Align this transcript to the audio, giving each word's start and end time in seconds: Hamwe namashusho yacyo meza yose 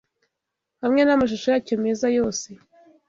Hamwe 0.81 1.01
namashusho 1.03 1.47
yacyo 1.53 1.75
meza 1.83 2.05
yose 2.17 2.47